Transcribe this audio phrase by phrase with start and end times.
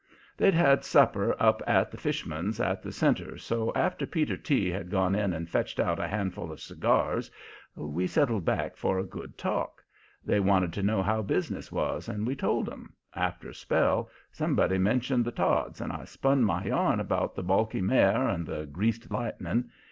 [0.35, 4.67] They'd had supper up at the fish man's at the Centre, so after Peter T.
[4.71, 7.29] had gone in and fetched out a handful of cigars,
[7.75, 9.83] we settled back for a good talk.
[10.25, 12.93] They wanted to know how business was and we told 'em.
[13.13, 17.79] After a spell somebody mentioned the Todds and I spun my yarn about the balky
[17.81, 19.69] mare and the Greased Lightning.